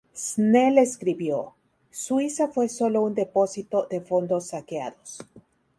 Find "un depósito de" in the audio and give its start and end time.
3.03-4.01